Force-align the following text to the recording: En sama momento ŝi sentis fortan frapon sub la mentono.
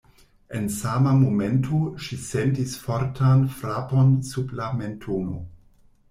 En 0.59 0.63
sama 0.75 1.11
momento 1.23 1.81
ŝi 2.05 2.17
sentis 2.27 2.73
fortan 2.85 3.43
frapon 3.57 4.09
sub 4.31 4.55
la 4.61 4.71
mentono. 4.79 5.35